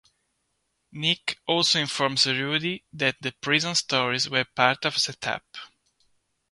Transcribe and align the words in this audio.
Nick 0.93 1.37
also 1.45 1.77
informs 1.79 2.25
Rudy 2.25 2.83
that 2.91 3.17
the 3.21 3.33
prison 3.33 3.75
stories 3.75 4.27
were 4.27 4.45
part 4.45 4.83
of 4.85 4.95
a 4.95 4.99
set-up. 4.99 5.43